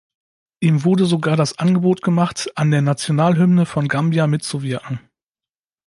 [0.61, 4.99] Ihm wurde sogar das Angebot gemacht, an der Nationalhymne von Gambia mitzuwirken.